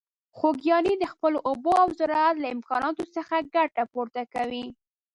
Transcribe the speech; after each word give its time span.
خوږیاڼي 0.37 0.93
د 0.99 1.05
خپلو 1.13 1.37
اوبو 1.49 1.71
او 1.83 1.87
زراعت 1.99 2.35
له 2.39 2.47
امکاناتو 2.55 3.03
څخه 3.15 3.35
ګټه 3.55 3.83
پورته 3.93 4.21
کوي. 4.33 4.65